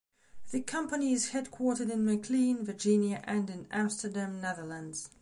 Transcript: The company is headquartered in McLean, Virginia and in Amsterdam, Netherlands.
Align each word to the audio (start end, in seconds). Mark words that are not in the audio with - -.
The 0.49 0.61
company 0.61 1.13
is 1.13 1.29
headquartered 1.29 1.91
in 1.91 2.03
McLean, 2.05 2.65
Virginia 2.65 3.21
and 3.23 3.47
in 3.51 3.67
Amsterdam, 3.69 4.41
Netherlands. 4.41 5.09